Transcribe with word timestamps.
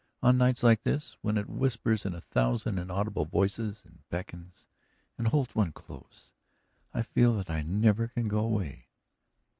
On 0.23 0.35
nights 0.35 0.63
like 0.63 0.81
this, 0.81 1.15
when 1.21 1.37
it 1.37 1.47
whispers 1.47 2.07
in 2.07 2.15
a 2.15 2.21
thousand 2.21 2.79
inaudible 2.79 3.25
voices, 3.25 3.83
and 3.85 3.99
beckons 4.09 4.65
and 5.15 5.27
holds 5.27 5.53
one 5.53 5.71
close, 5.71 6.33
I 6.91 7.03
feel 7.03 7.35
that 7.37 7.51
I 7.51 7.61
never 7.61 8.07
can 8.07 8.27
go 8.27 8.39
away. 8.39 8.87